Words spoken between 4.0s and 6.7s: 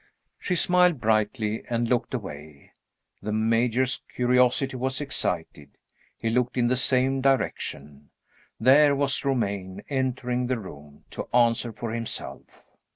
curiosity was excited he looked in